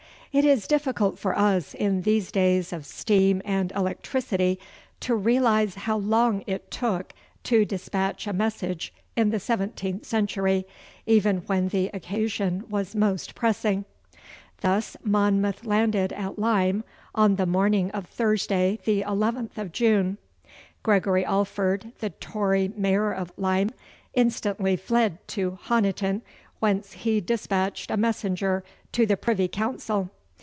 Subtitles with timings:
[0.33, 4.59] It is difficult for us in these days of steam and electricity
[5.01, 7.11] to realise how long it took
[7.43, 10.65] to despatch a message in the seventeenth century,
[11.05, 13.83] even when the occasion was most pressing.
[14.61, 20.17] Thus, Monmouth landed at Lyme on the morning of Thursday, the 11th of June.
[20.81, 23.71] Gregory Alford, the Tory mayor of Lyme,
[24.13, 26.21] instantly fled to Honiton,
[26.59, 28.63] whence he despatched a messenger
[28.93, 30.09] to the Privy Council.